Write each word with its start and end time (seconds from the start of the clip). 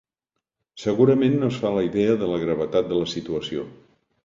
Segurament, 0.83 1.35
no 1.43 1.51
es 1.53 1.59
fa 1.65 1.69
a 1.71 1.73
la 1.77 1.85
idea 1.89 2.17
de 2.23 2.31
la 2.33 2.41
gravetat 2.47 2.91
de 2.95 3.01
la 3.05 3.13
situació. 3.15 3.71